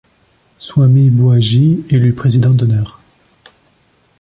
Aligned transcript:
Swami 0.57 1.11
Buaji 1.11 1.85
élu 1.91 2.13
président 2.13 2.55
d`honneur. 2.55 2.99